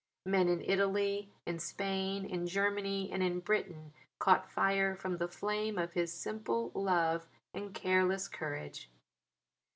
[0.25, 5.77] Men in Italy, in Spain, in Germany and in Britain caught fire from the flame
[5.77, 8.89] of his simple love and careless courage.